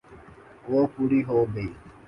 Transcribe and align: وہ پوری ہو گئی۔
وہ 0.69 0.81
پوری 0.93 1.21
ہو 1.27 1.39
گئی۔ 1.53 1.69